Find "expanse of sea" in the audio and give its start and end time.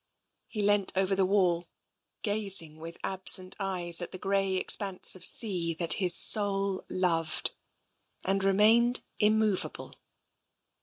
4.55-5.75